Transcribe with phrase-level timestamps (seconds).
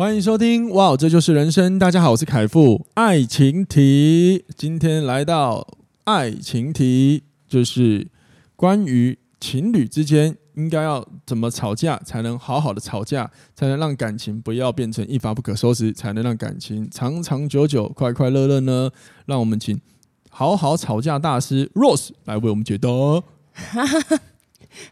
[0.00, 1.78] 欢迎收听，哇，这就是人生。
[1.78, 2.86] 大家好，我是凯富。
[2.94, 8.08] 爱情题，今天来到爱情题，就是
[8.56, 18.90] 关于情侣之间应该要怎么吵架，才能好好的吵架，才能让感情不要变成一发不可收拾，才能让感情长长久久、快快乐乐呢？
[19.26, 19.78] 让我们请
[20.30, 22.88] 好好吵架大师 Rose 来为我们解答。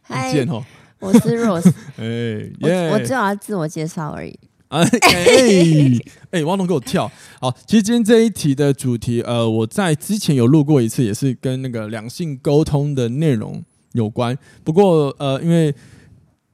[0.03, 0.63] 嗨，见哦，
[1.01, 1.73] 我是 Rose。
[1.97, 4.39] 哎，我我只有要自我介绍而已。
[4.69, 5.99] 哎哎
[6.31, 6.45] 哎！
[6.45, 7.51] 汪东给我跳好。
[7.67, 14.37] 其实今天这一题的主题，呃，我在之前有录过一次，也是跟那个两性沟通的内容有关。
[14.63, 15.75] 不过，呃，因为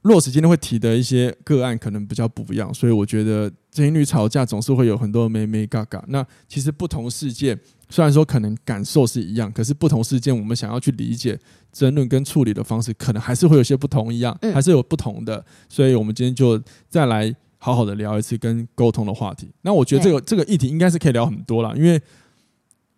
[0.03, 6.01] Rose 今天会提的一些个案可能比较不一样，所以我觉得情侣吵架总是会有很多眉眉角角。
[6.07, 11.37] 那其实不同事件，虽然说可能感受是一样，可是不同事件我们想要去理解、
[11.73, 15.45] 争论跟处理的方式，可能还是会有些不同一样，还是有不同的。
[15.67, 16.57] 所以我们今天就
[16.87, 17.35] 再来。
[17.65, 21.99] 好好的聊一次跟沟通的话题，那我觉得这个这个议题应该是可以聊很多啦，因为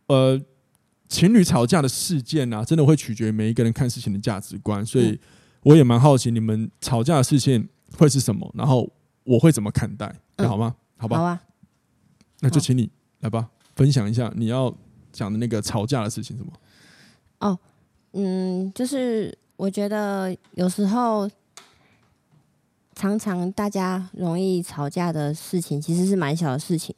[0.08, 0.38] 呃，
[1.08, 5.18] 情侣吵架的事件啊，真的会取决于每一个人看事情的价值观，所以
[5.64, 7.66] 我也蛮好奇你们吵架的事情
[7.98, 8.92] 会是什么，然后
[9.24, 10.76] 我会怎么看待，好吗？
[10.98, 11.42] 好吧，好啊，
[12.42, 12.90] 那就请你
[13.22, 14.76] 来吧，分享一下你要
[15.14, 16.52] 讲的那个吵架的事情什么？
[17.40, 17.58] 哦，
[18.12, 21.30] 嗯，就是我觉得有时候。
[22.98, 26.96] 常常大家容易吵架的事情，其实是蛮小的事情，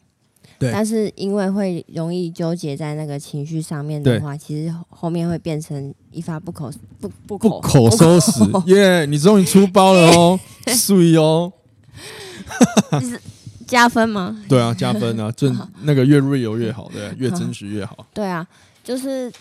[0.57, 0.71] 对。
[0.71, 8.31] 但是因为会容易纠结在那个情绪上面的话，其实后面会变成一发不可不不不可收拾。
[8.67, 10.39] 耶， 你终于出包了哦，
[10.71, 11.51] 碎哦。
[13.01, 13.19] 是
[13.67, 14.41] 加分吗？
[14.47, 18.07] 对啊，加分啊，正那个越 real 越好，对，越真实越好。
[18.13, 18.47] 对啊，
[18.83, 19.31] 就是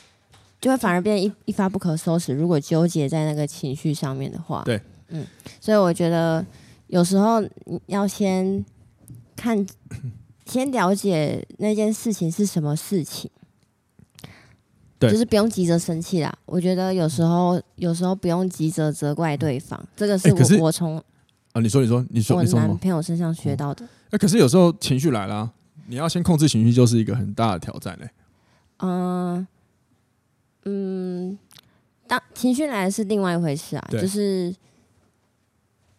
[0.60, 2.34] 就会反而变一一发不可收拾。
[2.34, 4.80] 如果纠结在那个情绪上面的话，对。
[5.08, 5.26] 嗯，
[5.60, 6.44] 所以我觉得
[6.88, 8.64] 有时候你要先
[9.34, 9.66] 看，
[10.46, 13.30] 先了解那件事情是什么事情，
[14.98, 16.36] 对，就是不用急着生气啦。
[16.44, 21.02] 我觉得有时候有时候不用急着责怪对方，这个是我、欸、我从
[21.52, 23.84] 啊，你说你说你说我男朋友身上学到的。
[23.84, 25.50] 哎、欸，可是有时候情绪来了，
[25.86, 28.12] 你要先控制情绪，就是一个很大的挑战嘞、欸。
[28.78, 29.46] 嗯
[30.64, 31.38] 嗯，
[32.06, 34.54] 当情绪来是另外一回事啊，就是。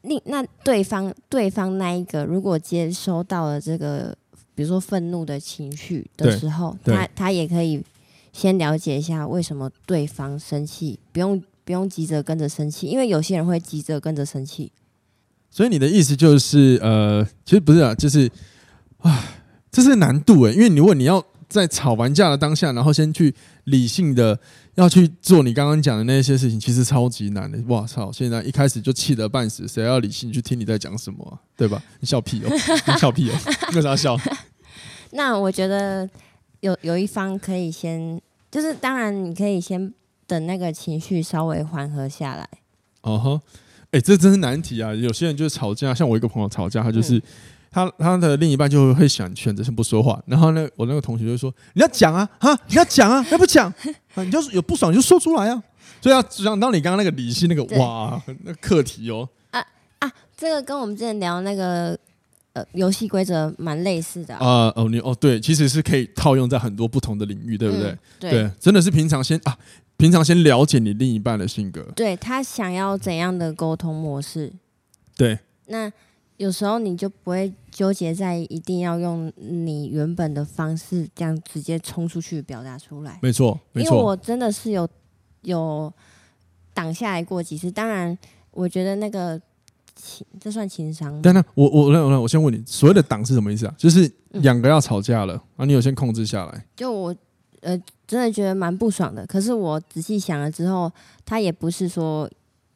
[0.01, 4.15] 另那对方对方那一个，如果接收到了这个，
[4.55, 7.83] 比如说愤怒的情绪的时候，他他也可以
[8.31, 14.71] 先了解一下为什么对方生气，不用不用急着跟着生气，因为有些人会急着跟着生气。
[15.51, 18.29] 所以你的意思就是，呃，其实不是啊，就是
[18.99, 19.23] 啊，
[19.71, 23.33] 这是难度诶，因为如果你要在吵完架的当下，然后先去
[23.69, 24.39] 理性的。
[24.75, 27.61] 要去做你刚刚讲的那些事情，其实超级难的。
[27.67, 28.09] 哇操！
[28.13, 31.35] 现在一开始就气得半死，谁要理性去听你在讲什么、啊？
[31.57, 31.83] 对吧？
[31.99, 32.47] 你笑屁哦！
[32.87, 33.35] 你笑屁哦！
[33.75, 34.17] 为啥笑？
[35.11, 36.09] 那我觉得
[36.61, 39.93] 有有一方可以先，就是当然你可以先
[40.25, 42.47] 等那个情绪稍微缓和下来。
[43.01, 43.41] 哦呵，
[43.91, 44.93] 哎，这真是难题啊！
[44.93, 47.17] 有些人就是吵架，像我一个朋友吵架，他就是。
[47.17, 47.21] 嗯
[47.71, 53.71] 他他的另一半就会想选择先不说话，然后呢，我那个同学就说：“你要讲啊，哈，你要讲啊， 要不讲，
[54.15, 55.63] 你就是有不爽你就说出来啊。”
[56.01, 59.27] 所以要讲到你刚刚那个理性那个哇，那课题哦。
[59.51, 59.63] 啊
[59.99, 61.97] 啊，这个跟我们之前聊那个
[62.53, 64.39] 呃游戏规则蛮类似的啊。
[64.39, 67.89] 呃、哦，你哦对，其实是可以套用在很多不同的领域，对不对？
[67.91, 69.57] 嗯、对，对，真的是平常先啊，
[69.97, 74.51] 平常先了解你另一半的性格，对他想要怎样的沟通模式，
[75.15, 75.37] 对，
[75.67, 75.91] 那。
[76.39, 83.19] 有时候你就不会纠结在一定要用你原本的方式这样直接冲出去表达出来。
[83.21, 83.91] 没错，没错。
[83.91, 84.87] 因为我真的是有
[85.41, 85.93] 有
[86.73, 87.69] 挡下来过几次。
[87.69, 88.17] 当然，
[88.51, 89.37] 我觉得那个
[89.97, 91.21] 情这算情商。
[91.21, 93.75] 但那我我我我先问你，所谓的挡是什么意思啊？
[93.77, 96.65] 就是两个要吵架了，啊，你有先控制下来。
[96.77, 97.13] 就我
[97.59, 97.77] 呃
[98.07, 99.27] 真的觉得蛮不爽的。
[99.27, 100.89] 可是我仔细想了之后，
[101.25, 102.31] 他也不是说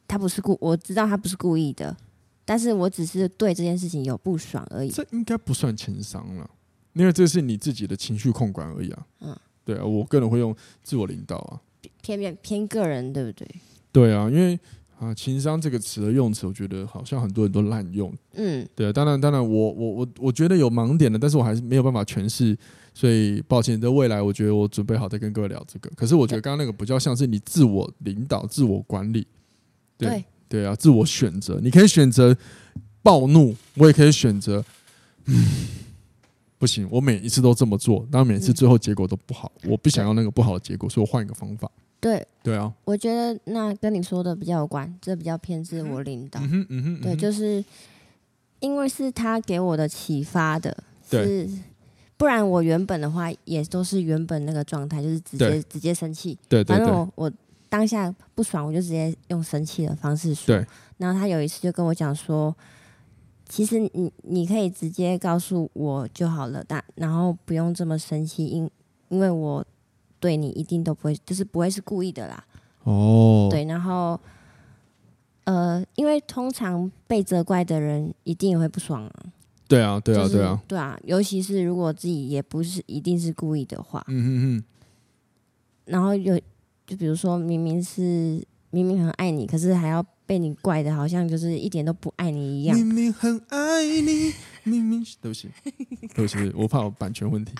[0.06, 1.96] 他不是故，我知道他不是故意的。
[2.44, 4.90] 但是我只是对这件事情有不爽而已。
[4.90, 6.50] 这应该不算情商了，
[6.92, 9.06] 因为这是你自己的情绪控管而已啊。
[9.20, 11.60] 嗯，对啊，我个人会用自我领导啊，
[12.02, 13.48] 偏偏偏个人，对不对？
[13.90, 14.58] 对啊，因为
[14.98, 18.12] 啊，情商这个词的用词，我觉得好像很多人都滥用。
[18.34, 22.56] 嗯，对，当然，当然我，我我我我觉得有盲点的，但是我还是没有办法诠释，
[22.94, 23.80] 所以抱歉。
[23.80, 25.90] 在未来，我觉得我准备好再跟各位聊这个。
[25.96, 29.26] 可是我觉得刚刚那个比较像是你自我领导、自我管理。
[29.96, 32.36] 对对，对啊，自我选择，你可以选择
[33.02, 34.64] 暴怒，我也可以选择，
[35.24, 35.44] 嗯，
[36.58, 41.68] 不行，我每一次都这么做，但每次最后结果都不好，嗯，我不想要那个不好的结果，所以我换一个方法。
[41.98, 46.38] 对对啊，我觉得那跟你说的比较有关，这比较偏自我领导。
[46.42, 47.64] 嗯哼嗯哼，对，就是
[48.60, 51.50] 因为是他给我的启发的，是
[52.16, 56.38] 不然我原本的话也都是原本那个状态，就是直接直接生气。
[56.48, 57.32] 对，反正我我
[57.74, 60.64] 当下不爽，我就直接用生气的方式说。
[60.98, 62.54] 然后他有一次就跟我讲说，
[63.48, 68.70] 其实你你可以直接告诉我就好了，但然后不用这么生气，因
[69.08, 69.64] 因为我。
[70.20, 72.42] 对你一定都不会，就是不会是故意的啦。
[72.84, 74.18] 哦，对，然后，
[75.44, 79.12] 呃，因为通常被责怪的人一定也会不爽啊。
[79.68, 84.02] 对啊，对啊，对啊，对啊，尤其是如果自己也不是一定是故意的话。
[84.08, 84.64] 嗯嗯嗯。
[85.84, 86.40] 然后有，
[86.86, 92.76] 就比如说明明是明明很爱你，可是还要被你怪的，好像就是一点都不爱你一样。
[92.76, 94.32] 明明很爱你，
[94.64, 95.48] 明明对不起，
[96.14, 97.52] 对不起，我怕有版权问题。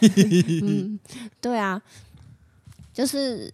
[0.62, 0.98] 嗯，
[1.40, 1.80] 对啊，
[2.92, 3.52] 就是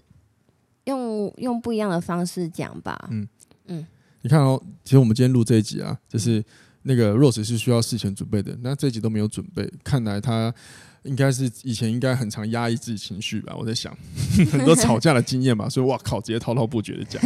[0.85, 3.09] 用用不一样的方式讲吧。
[3.11, 3.29] 嗯
[3.67, 3.87] 嗯，
[4.23, 6.43] 你看哦，其实我们今天录这一集啊，就是
[6.83, 10.55] 那个 Rose 是需要事前准备的，那这一集都没有准备，看来他
[11.09, 13.55] 应该是以前应该很常压抑自己情绪吧。
[13.59, 13.97] 我在想
[14.53, 17.21] 很多吵架的经验吧，所以哇靠，直接滔滔不绝的讲。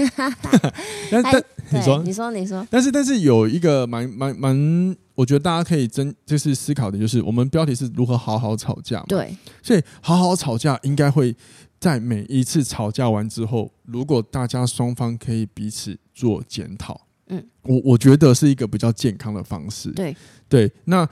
[1.11, 4.97] 但但你说你说你说，但是但是有一个蛮蛮蛮。
[5.15, 9.05] 我觉得大家可以真就是思考的，就是我们标题是如何好好吵架嘛。
[9.09, 11.37] 对，所以好好吵架应该会
[11.79, 19.91] 在每一次吵架完之后，如果大家双方可以彼此做检讨，嗯，我我觉得是一个比较健康的方式。
[19.91, 20.17] 对
[20.49, 21.07] 对，那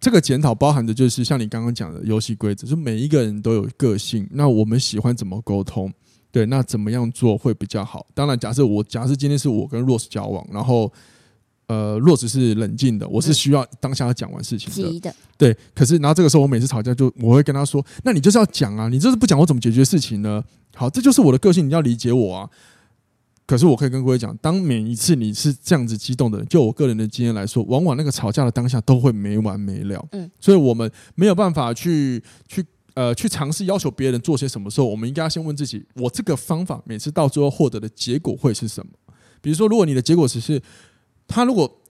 [0.00, 5.92] 这个检讨包含的就是像你刚刚讲的游戏规则，就每一个人都有个性，那我们喜欢怎么沟通？
[6.30, 8.06] 对，那怎么样做会比较好？
[8.14, 10.92] 当然，假设我假设今天是我跟 Rose 交往，然后。
[11.68, 15.00] 呃，若只是冷静的，我是需要当下要讲完事情的。
[15.00, 20.44] 的对，可是然后这个时候，我每次吵架就我会跟他说：“那你就是要讲啊，你就是不讲，我怎么解决事情呢？”
[20.74, 22.50] 好，这就是我的个性，你要理解我啊。
[23.52, 30.02] 可是我可以跟各位讲，当每一次你是这样子激动的人，就我个人的经验来说，往往那个吵架的当下都会没完没了。
[30.12, 32.64] 嗯，所以我们没有办法去去
[32.94, 38.90] 呃去尝试要求别人做些什么时候，我们应该要先问自己：我这个方法每次到最后获得的结果会是什么？
[39.42, 40.58] 比如说，如果你的结果只是。
[41.28, 41.80] 他如果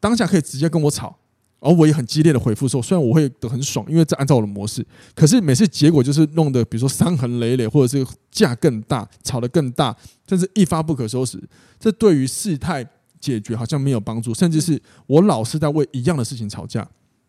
[0.00, 1.16] 当下可以直接跟我吵，
[1.62, 9.96] 而我也很激烈的回复说，虽然我会得很爽，因为这按照我的模式，可是每次结果就是弄得，比如说伤痕累累，或者是架更大，吵得更大，
[10.28, 11.40] 甚至一发不可收拾。
[11.78, 12.84] 这对于事态
[13.20, 16.86] 解决好像没有帮助，甚至是我老是在为一样的事情吵架，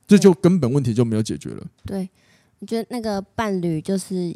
[0.07, 1.63] 这就根本问题就没有解决了。
[1.85, 2.09] 对，
[2.57, 4.35] 你觉得那个伴侣就是？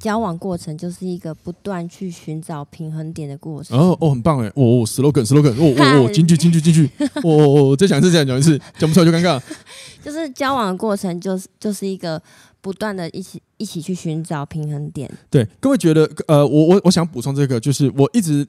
[0.00, 3.78] 交往过程就是一个不断去寻找平衡点的过程。
[3.78, 4.48] 哦哦，很棒哎！
[4.56, 9.40] 哦哦，slogan slogan，哦哦哦，进去进去进去，哦 哦哦，再讲一次再讲一次，讲不出来就尴尬。
[10.02, 12.20] 就是交往的过程，就是就是一个
[12.62, 15.10] 不断的一起一起去寻找平衡点。
[15.28, 18.46] 对，各位觉得呃，我我我想补充这个，就是我一直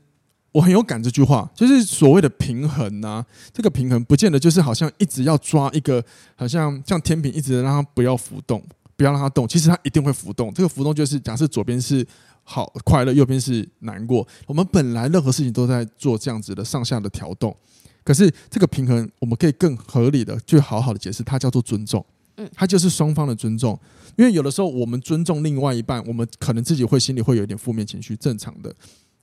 [0.54, 6.02] 我很有感这句话，就是所谓的平衡啊，这个平衡不见得就是好像一直要抓一个，
[6.38, 8.64] 好像像天平一直让它不要浮动。
[9.02, 10.54] 不要让它动，其实它一定会浮动。
[10.54, 12.06] 这个浮动就是假设左边是
[12.44, 14.28] 好快乐，右边是难过。
[14.46, 17.56] 我们本来任何事情都在做这样子的上下的调动，
[18.04, 22.06] 可是这个平衡，我们可以更合理的去好好的解释，它叫做尊重。
[22.38, 23.76] 嗯，它就是双方的尊重。
[24.18, 28.72] 因为有的时候我们尊重另外一半，我们可能自己会心里会有一点负面情绪，正常的。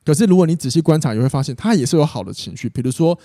[0.04, 3.16] 可是如果你仔细观察，你会发现他也是有好的情绪，比如说。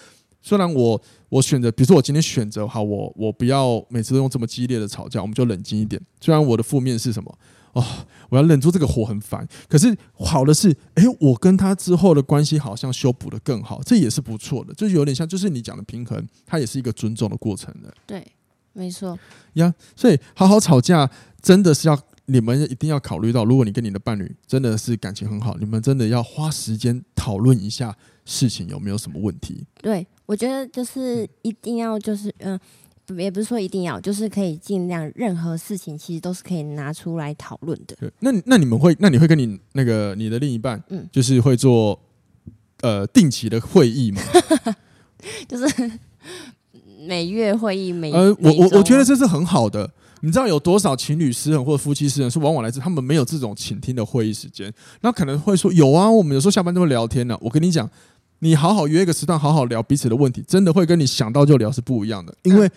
[0.43, 5.99] 虽然我我选择，比如说我今天选择好，我我不要每次都用这么激烈的吵架，我们就冷静一点。
[6.19, 7.39] 虽然我的负面是什么
[7.71, 7.83] 哦，
[8.29, 14.73] 我要忍住这个火很烦，可是好的是，哎，我跟他之后的关系好像修补的更好，这也是不错的。
[14.73, 17.91] 就有点像，就是你讲的平衡，它也是一个尊重的过程的。
[18.05, 18.23] 对，
[18.73, 19.17] 没错。
[19.53, 21.09] 呀，所以好好吵架
[21.41, 29.65] 真的是要你们一定要考虑到，如果你跟你的伴侣真的是感情很好，你们真的要花时间讨论一下事情有没有什么问题。
[29.81, 30.05] 对。
[30.25, 32.57] 我觉得就是一定要就是嗯，
[33.17, 37.93] 也不是说一定要，就是可以尽量任何事情其实都是可以拿出来讨论的。
[37.99, 41.99] 对，那那你们会，那你会跟你那个你的另一半，嗯，就是会做
[42.79, 44.21] 呃定期的会议吗？
[45.45, 45.91] 就是
[47.05, 49.91] 每月会议，每呃，我我我觉得这是很好的。
[50.25, 57.39] 你知道有多少情侣失衡或者夫妻失衡是往往来自他们没有这种倾听的会议时间，那可能会说有啊，我们有时候下班都会聊天呢、啊。
[57.41, 57.89] 我跟你讲，
[58.39, 62.71] 你好好约一个时段，好好聊彼此的问题，真的会跟你想到就聊是不一样的，因为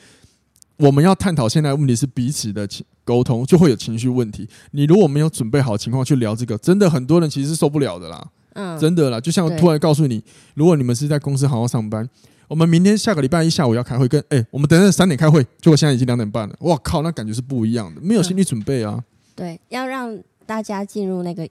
[0.79, 4.49] 我们要探讨现在的问题是彼此的情沟通，就会有情绪问题。
[4.73, 8.29] 你如果没有准备好情况去聊这个，真的很多人其实是受不了的啦。
[8.55, 10.21] 嗯，真的啦，就像突然告诉你，
[10.55, 12.09] 如果你们是在公司好好上班，
[12.49, 18.95] 我们明天下个礼拜一下午要开会，跟哎、欸，我们等下三点开会，结果现在已经两点半了，哇靠，那感觉是不一样的，没有心理准备啊。
[18.97, 21.49] 嗯、对，要让大家进入那个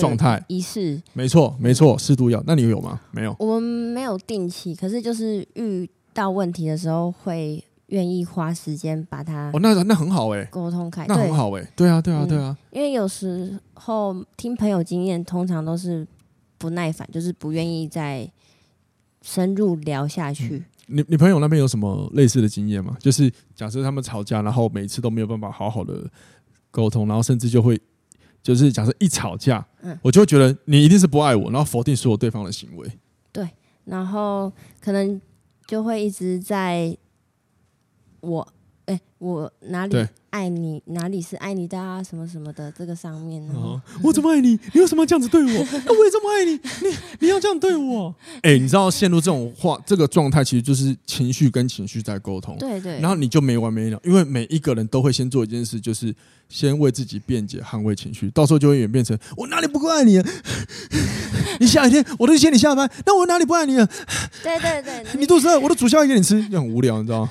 [0.00, 0.42] 状态。
[0.48, 2.42] 仪式，没错没错，适度要。
[2.46, 3.00] 那你有吗？
[3.10, 16.06] 没有，我们没有定期，可是就是遇到问题的时候会愿意花时间把它哦，那那很好哎、欸，沟通开，那很好哎、欸，对啊对啊对啊、嗯，因为有时候听朋友经验，通常都是。
[16.58, 18.30] 不耐烦，就是不愿意再
[19.22, 20.56] 深入聊下去。
[20.88, 22.96] 嗯、你你朋友那边有什么类似的经验吗？
[23.00, 26.10] 就是假设他们吵架，然后每次都没有办法好好的
[26.70, 27.80] 沟通，然后甚至就会
[28.42, 32.90] 就是假设一吵架，嗯，我就会觉得你一定是不爱我，然后否定所有对方的行为。
[33.32, 33.48] 对，
[33.84, 35.20] 然后可能
[35.66, 36.96] 就会一直在
[38.20, 38.52] 我。
[38.86, 39.96] 哎、欸，我哪里
[40.30, 42.02] 爱你，哪里是爱你的啊？
[42.02, 43.52] 什么什么的，这个上面呢？
[43.54, 44.58] 哦、我怎么爱你？
[44.74, 45.66] 你为什么要这样子对我？
[45.86, 48.12] 那 我也这么爱你，你你要这样对我？
[48.42, 52.56] 哎、欸，你知道陷入这种话，这个状态其实就是情绪跟情绪在沟通。
[52.58, 52.98] 对对。
[52.98, 56.12] 然后你就没完没了，因为每一个人都会先做一件事，就是
[56.48, 60.28] 先为自己辩解、捍卫情绪，到时候就会演变成我哪里不够爱你啊？
[61.60, 63.88] 你下雨天我都接你下班，那我哪里不爱你啊？
[64.42, 67.30] 对对对， 你肚子饿，我都煮宵夜给你吃，就很无聊，你知道吗？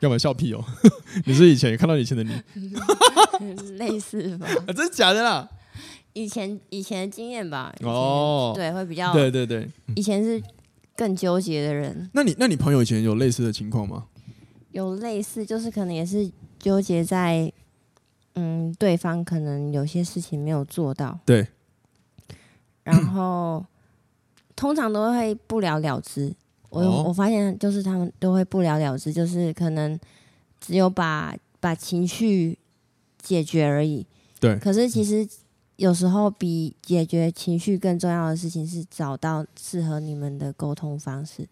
[0.00, 0.64] 要不要笑屁哦？
[1.26, 2.32] 你是以前也看到以前的你，
[3.78, 4.46] 类似吧？
[4.66, 5.48] 啊、真的假的啦？
[6.12, 7.72] 以前以前的经验吧。
[7.82, 9.68] 哦，对，会比较对对对。
[9.94, 10.42] 以前是
[10.96, 12.10] 更纠结的人。
[12.12, 14.06] 那你那你朋友以前有类似的情况吗？
[14.72, 17.52] 有类似，就是可能也是纠结在，
[18.34, 21.18] 嗯，对方可能有些事情没有做到。
[21.24, 21.46] 对。
[22.82, 23.64] 然后
[24.56, 26.34] 通常都会不了了之。
[26.70, 29.98] 我我发现就是他们都会不了了之，就是可能
[30.60, 32.56] 只有把把情绪
[33.20, 34.06] 解决而已。
[34.38, 34.56] 对。
[34.58, 35.28] 可是其实
[35.76, 41.46] 有时候比解决情绪更重要的事情是找到适合你们的沟通方式，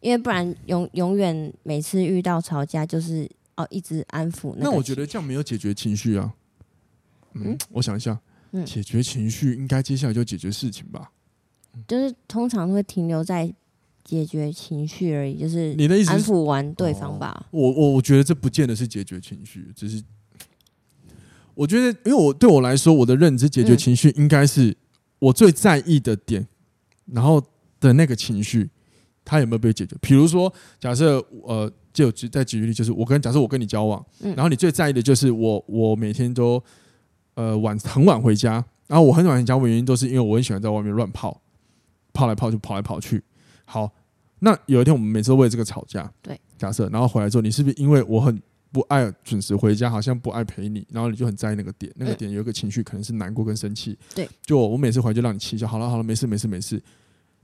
[0.00, 4.54] 因为不然永永远每次遇到吵架就是哦一直安抚。
[4.58, 6.34] 那我觉得这样没有解决情绪啊。
[7.32, 8.20] 嗯，我想一下，
[8.52, 11.10] 嗯，解决情绪应该接下来就解决事情吧。
[11.88, 13.50] 就是通常会停留在。
[14.04, 17.46] 解决情绪而已，就是你的意思，安抚完对方吧。
[17.50, 20.02] 我我我觉得这不见得是解决情绪，只是
[21.54, 24.76] 我觉得，因为我对我来说，我的认知解决情绪应该是
[25.18, 26.46] 我最在意的点，
[27.06, 27.42] 然后
[27.78, 28.68] 的那个情绪，
[29.24, 29.94] 他有没有被解决？
[30.00, 36.62] 比如说，假设呃，就再举例，就是我跟假设我跟你交往，然后你最在意的就是我，我每天都
[37.34, 41.42] 呃晚很晚回家，然后我很晚回家，我原因都是因为我很喜欢在外面乱跑，
[42.12, 43.22] 跑来跑去，跑来跑去。
[43.70, 43.88] 好，
[44.40, 46.12] 那有一天我们每次都为这个吵架。
[46.20, 53.96] 对，假设然后回来之后，你是不是因为我很不爱准时回家，好像不爱陪你，然后你就很在意那个点，那个点有一个情绪可能是难过跟生气。
[54.12, 56.82] 对，就我每次回来就让你气消，好了好了，没事没事没事，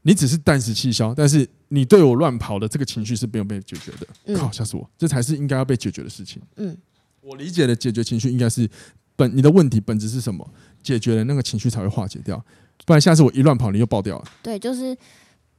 [0.03, 4.07] 你只是暂时气消，但是你对我乱跑的这个情绪是没有被解决的。
[4.25, 4.91] 嗯、靠，吓死我！
[4.99, 6.43] 这才是应该要被解决的事情。
[6.57, 6.77] 嗯，
[7.21, 8.69] 我理解的解决情绪应该是
[9.15, 10.49] 本你的问题本质是什么，
[10.83, 12.45] 解决了那个情绪才会化解掉，
[12.85, 14.25] 不然下次我一乱跑你又爆掉了。
[14.43, 14.97] 对，就是。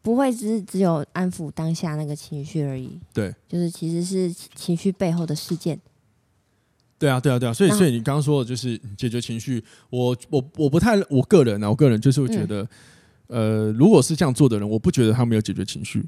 [0.01, 5.77] 不会只是只有安抚当下那个情绪而已，对，就是其实是情绪背后的事件。
[6.97, 12.63] 对啊，对啊，对啊，所以所以你刚刚说的就是解决情绪，我我我不太，我个人呢、啊，我个人就是会觉得，
[13.27, 16.03] 嗯、呃，如果是这样做的人，我不觉得他们有解决情绪，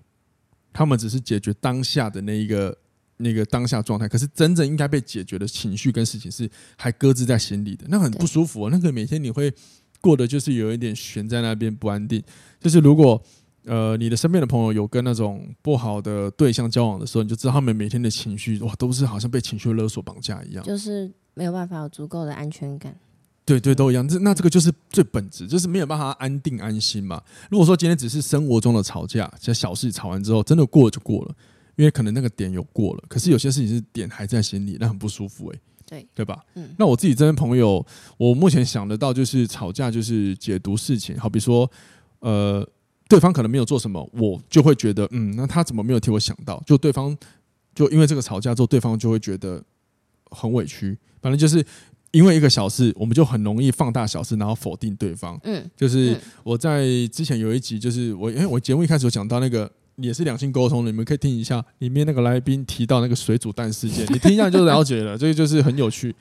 [0.73, 2.75] 他们只是解决当下的那一个
[3.17, 9.53] 那个当下状态，可是真正应该被解决的情绪跟事情是还搁置在心里的，那很不舒服、哦，那个每天你会
[10.01, 12.23] 过得就是有一点悬在那边不安定，
[12.59, 13.21] 就是如果。
[13.65, 22.95] 呃，你的身边的朋友有跟那种不好的对象交往的时候，你就知道他们每天的情绪哇，都是好像被情绪勒索绑架一样，就是没有办法有足够的安全感。
[23.45, 24.07] 对对，都一样。
[24.07, 27.21] 这那这个就是最本质，就是没有办法安定安心嘛。
[27.49, 31.35] 如果说今天只是生活中的吵架，这小事吵完之后，真的过了就过了，
[31.75, 35.61] 因为可能那个点有过了，可是有些事情是点还在心里，那很不舒服哎、欸。
[35.85, 36.43] 对对吧？
[36.53, 36.69] 嗯。
[36.77, 37.83] 那我自己这边朋友，
[38.17, 41.69] 我目前想得到就是吵架就是解读事情，好比说
[42.19, 42.67] 呃。
[43.09, 46.63] 对方可能没有做什么，我就会觉得，嗯，那他怎么没有替我想到？
[46.65, 47.17] 就对方
[47.73, 49.61] 就因为这个吵架之后，对方就会觉得
[50.29, 50.95] 很委屈。
[51.21, 51.65] 反正就是
[52.11, 55.39] 因为一个小事，我们就很容易放大小事，然后否定对方。
[55.43, 65.17] 嗯，就是我在之前有一集，就是我因为我节目一开始有讲到那个也是两性沟通的，你们可以听一下里面那个来宾提到那个水煮蛋事件，你听一下就了解了。
[65.19, 66.15] 这个就是很有趣。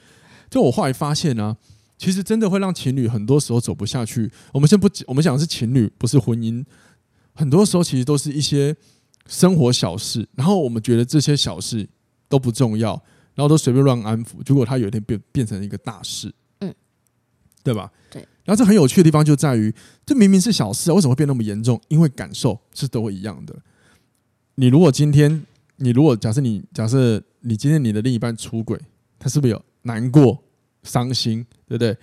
[0.50, 1.56] 就我后来发现呢、啊，
[1.98, 4.30] 其实真的会让情侣很多时候走不下去。
[4.52, 6.64] 我们先不，我们讲的是情侣，不是婚姻。
[7.34, 8.74] 很多时候其实都是一些
[9.26, 11.86] 生活小事，然后我们觉得这些小事
[12.28, 12.92] 都不重要，
[13.34, 16.74] 然后都随便乱安抚，结果他有一天变变成一个大事，嗯，
[17.62, 17.90] 对吧？
[18.10, 18.26] 对。
[18.44, 19.74] 然后这很有趣的地方就在于，
[20.06, 21.80] 这明明是小事啊，为什么会变那么严重？
[21.88, 23.54] 因为感受是都会一样的。
[24.54, 25.44] 你如果今天，
[25.76, 28.80] 你如果假设你假设你今天你的另一半出轨，
[29.18, 30.42] 他是不是有难过、
[30.82, 31.96] 伤心，对不对？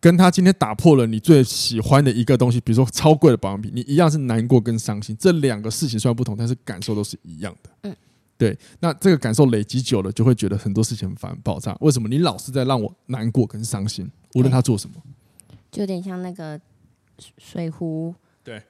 [0.00, 5.14] 跟他今天打破了你最喜欢的一个东西，比如说超贵的保养品，你一样是难过跟伤心。
[5.18, 7.70] 这两个事情虽然不同，但是感受都是一样的。
[7.82, 7.94] 嗯，
[8.38, 8.58] 对。
[8.80, 11.76] 那这个感受累积久了，就会觉得很多事情很烦爆炸。
[11.80, 14.10] 为什么你老是在让我难过跟伤心？
[14.34, 14.96] 无论他做什么，
[15.70, 16.58] 就有点像那个
[17.36, 18.62] 水壶，对，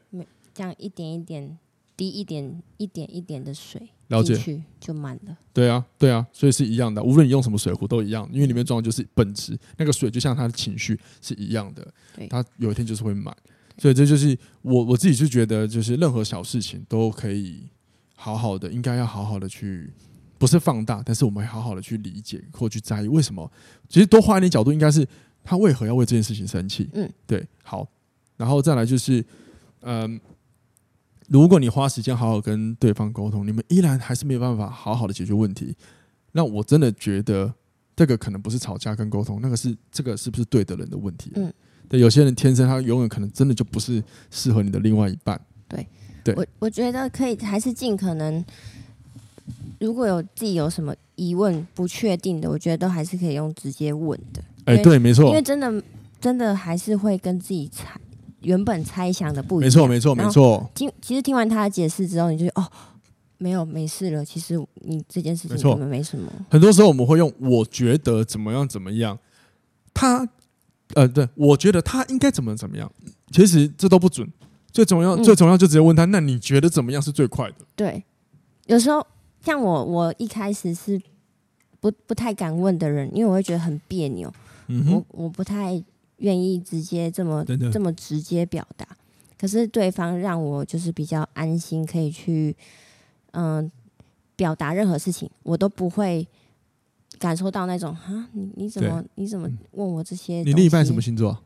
[0.53, 1.57] 这样一点一点
[1.97, 3.91] 滴一点一点一点的水。
[4.11, 5.37] 了解，就满了。
[5.53, 7.03] 对啊，对啊，所以是一样的。
[7.03, 9.59] 无论你用什么水壶都一样，因为里面装的就是本质。
[9.77, 11.87] 那个水就像他的情绪是一样的，
[12.29, 13.35] 他有一天就是会满。
[13.79, 17.69] 所以这就是我我自己就觉得，就是任何小事情都可以
[18.15, 19.93] 好好的，应该要好好的去，
[20.39, 23.51] 不是放大，但是我们好好的去理解或去在意为什么。
[23.89, 25.07] 其实多换一点角度，应该是
[25.45, 26.91] 他为何要为这件事情生气？
[26.95, 27.87] 嗯，对，好，
[28.37, 29.25] 然后再来就是，
[29.83, 30.21] 嗯。
[31.31, 35.77] 如果你花时间好好跟对方沟通，你们依然还是没有办法好好的解决问题，
[36.33, 37.55] 那我真的觉得
[37.95, 41.31] 这个可能不是吵架跟沟通，那个是这个是不是对的人的问题？
[41.37, 41.53] 嗯，
[41.89, 45.41] 对，有些人天生他永远可能真的就不是适合你的另外一半。
[45.69, 45.87] 对，
[46.25, 48.45] 对，我我觉得可以还是尽可能，
[49.79, 54.43] 如果有自己有什么疑问不确定的，我觉得都还是可以用直接问的。
[54.65, 55.81] 哎，对，没错，因为真的
[56.21, 58.01] 真的还是会跟自己猜。
[58.43, 60.71] 原本猜想的不一样，没错没错没错。
[60.75, 62.67] 听，其实听完他的解释之后，你就哦，
[63.39, 64.25] 没有没事了。
[64.25, 66.31] 其实你这件事情根本没什么。
[66.51, 69.19] 很多时候我们会用“我觉得怎么样怎么样”，
[69.93, 70.29] 他
[70.95, 72.91] 呃，对，我觉得他应该怎么怎么样。
[73.31, 74.27] 其实这都不准。
[74.73, 77.57] 最重要最重要就直接问他，那你觉得怎么样是最快的？
[77.75, 78.03] 对，
[78.67, 79.07] 有时候
[79.45, 81.01] 像我，我一开始是
[81.81, 84.33] 不不太敢问的人，因为我会觉得很别扭。
[84.69, 85.83] 嗯哼，我我不太。
[86.21, 88.87] 愿意直接这么这么直接表达，
[89.39, 92.57] 可是对方让我就是比较安心，可以去
[93.33, 93.71] 嗯
[94.37, 96.27] 表达任何事情，我都不会
[97.19, 100.43] 感受到那种啊，你你怎么你怎么问我这些？
[100.43, 101.39] 你另一半什么星座？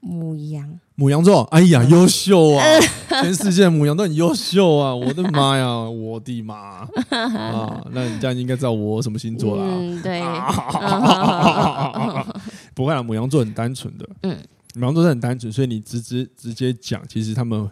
[0.00, 0.78] 母羊。
[0.94, 2.62] 母羊座，哎呀，优秀啊！
[3.22, 4.94] 全世界母羊都很优秀啊！
[4.94, 7.82] 我的妈呀， 我的妈啊！
[7.90, 9.64] 那你这样应该知道我什么星座啦？
[9.66, 10.20] 嗯，对。
[12.76, 14.08] 不会啊，母羊座很单纯的。
[14.22, 14.38] 嗯，
[14.74, 17.68] 母羊座是很单纯，所以你直直直接讲，其实他们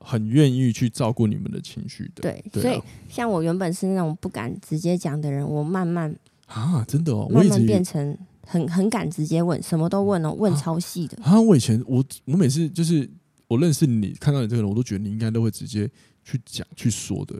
[0.00, 2.22] 很愿意去照顾你们的情绪的。
[2.22, 6.14] 对，所以像我原本是那种不敢直接讲的人，我慢慢
[6.46, 8.18] 啊，真的哦，慢慢变成。
[8.48, 11.20] 很很敢直接问，什么都问哦，问超细的。
[11.20, 13.10] 啊，我以前我我每次就是
[13.48, 15.90] 我认识你，看到你这个人，我都觉得你应该都会直接
[16.22, 17.34] 去讲去说的。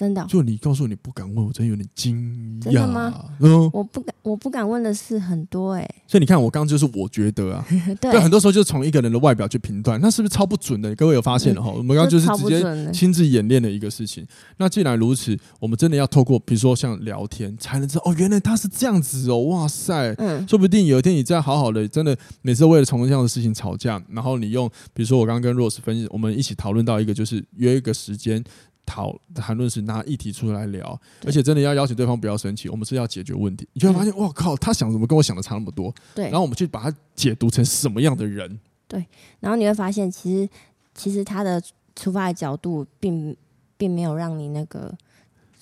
[0.00, 2.64] 真的，就你告诉我你不敢问，我真有点惊讶。
[2.64, 3.12] 真的吗？
[3.38, 5.86] 嗯，我不敢，我不敢问的事很多哎。
[6.06, 7.62] 所以你看，我刚刚就是我觉得啊，
[8.00, 10.94] 对，很多时候就是从一个人的外表去评断，那是不是超不准的？
[10.94, 11.68] 各位有发现了哈？
[11.76, 14.26] 我们刚刚就是直接亲自演练的一个事情。
[14.56, 28.42] 那既然如此，我们真的要透过比如说像聊天，才能知道哦，原来他是这样子哦，哇塞，嗯，说不定有一天你再好好的，真的每次为了从这样的事情吵架，然后你用比如说我刚刚跟 Rose 分析，我们一起讨论到一个就是约一个时间。
[28.90, 33.68] 讨谈论时拿议题出来聊，而且真的要邀请对方不要生气，我们是要解决问题。
[33.72, 35.94] 你就会发现，哇靠，他想什么跟我想的差那么多？
[36.12, 38.58] 对，然后我们去把它解读成什么样的人？
[38.88, 39.06] 对，
[39.38, 40.48] 然后你会发现，其实
[40.92, 41.62] 其实他的
[41.94, 43.36] 出发的角度并
[43.76, 44.92] 并没有让你那个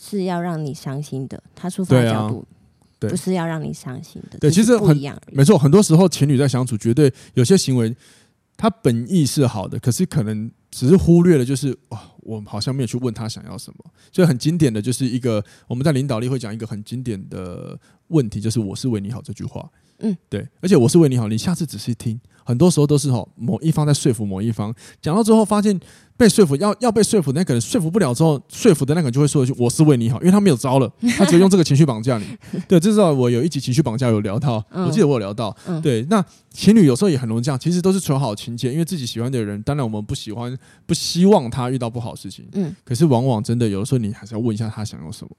[0.00, 2.42] 是要让你伤心的，他出发的角度
[2.98, 4.38] 不是要让你伤心的。
[4.38, 4.96] 对，其实很
[5.30, 7.94] 没错，很多时候情侣在相处，绝对有些行为，
[8.56, 10.50] 他本意是好的，可是可能。
[10.70, 13.84] 只是忽略了，就是哇，我好像没有去问他想要什么。
[14.12, 19.70] 所以很经典的就是一个，我们在领导力会讲一个很经典的问题，就是“我是为你好”这句话。
[20.00, 25.78] 嗯，对，而且我是为你好，你下次仔细听，很多时候都是吼某一方在说服某一方，讲到最后发现
[26.16, 32.24] 被说服要要被说服，那个人说服不了之后，说服的那个人就会说一句“我是为你好”，因为他没有招了，他只会用这个情绪绑架你。
[32.66, 35.54] 对，这是我有一集情绪绑架有聊到，我记得我有聊到。
[35.82, 40.56] 对，那情侣有时候也很容易这样，其实都是求好情节，因为自己喜欢的人，当然我们不喜欢
[40.86, 42.48] 不希望他遇到不好的事情。
[42.52, 45.30] 嗯，可是往往真的有的时候，你还是要问一下他想要什么。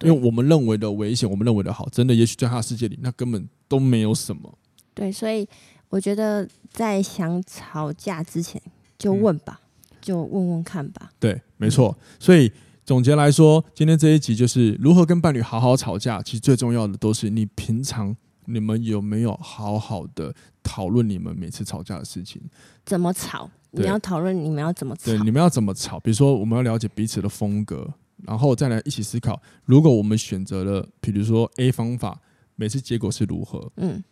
[0.00, 4.52] 因为我们认为的危险，我们认为的好，真的也许在他的世界里，那根本都没有什么。
[4.92, 5.48] 对，所以
[5.94, 8.60] 我觉得在想吵架之前
[8.98, 9.60] 就问吧，
[9.92, 11.12] 嗯、就问问看吧。
[11.20, 11.96] 对，没错。
[12.18, 12.50] 所以
[12.84, 16.20] 总结来说，今天这一集就是如何跟伴侣好好吵架。
[16.20, 18.12] 其实最重要的都是你平常
[18.46, 22.42] 你们有没有好好的讨论你们每次吵架的事情，
[22.84, 23.48] 怎么吵？
[23.70, 25.04] 你要讨论你们要怎么吵？
[25.04, 26.00] 对，你们要怎么吵？
[26.00, 27.88] 比如说，我们要了解彼此的风格，
[28.24, 32.20] 然后再来一起思考，如果我们选择了，比如说 A 方法，
[32.56, 33.70] 每次结果是如何？
[33.76, 34.02] 嗯。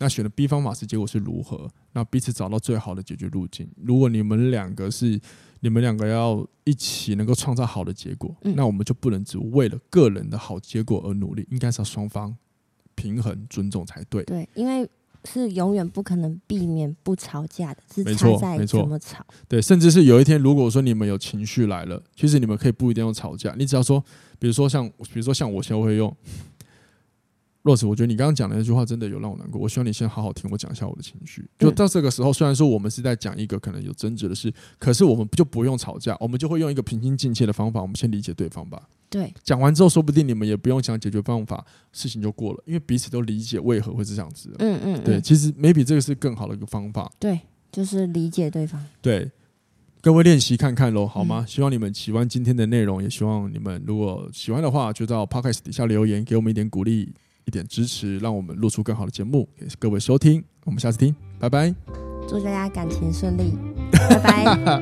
[0.00, 1.68] 那选的 B 方法是，结果是如何？
[1.92, 3.68] 那彼此找到最好的解决路径。
[3.82, 5.20] 如果你们两个是
[5.60, 12.36] 你们两个要一起能够创造好的结果，嗯、那我们就不能只为了个人的好结果而努力，应该是要双方
[12.94, 14.22] 平衡尊重才对。
[14.22, 14.88] 对，因为
[15.24, 19.26] 是永远不可能避免不吵架的，是差在怎么吵。
[19.48, 24.00] 对，甚至是有一天，如果说你们有情绪来了，其实你们可以不一定要吵架，你只要说，
[24.38, 26.16] 比如说像，比如说像我现在会用。
[27.68, 29.60] Rose，我觉得你刚刚讲的那句话真的有让我难过。
[29.60, 31.44] 我希望你先好好听我讲一下我的情绪。
[31.58, 38.88] 就到这个时候，虽然说我们是在讲一个可能有争执的事，可是我们就不用吵架，我们就会用一个平心静气的方法，我们先理解对方吧。
[39.10, 44.54] 对，讲完之后，说不定你们也不用想解决方法，事情就过了，因为彼此都理解为何会是这样子。
[44.58, 47.10] 嗯嗯，对，其实 maybe 这个是更好的一个方法。
[47.18, 47.40] 对，
[47.72, 48.84] 就是理解对方。
[49.00, 49.30] 对，
[50.02, 51.44] 各位练习看看喽，好吗？
[51.48, 57.12] 希望你们喜欢今天的内容，也希望你们如果喜欢的话，就到 Podcast 底下留言，给我们一点鼓励。
[57.48, 60.44] 一点支持，让我们录出更好的节目给各位收听。
[60.66, 61.74] 我们下次听，拜拜。
[62.28, 63.56] 祝大家感情顺利，
[63.90, 64.78] 拜拜。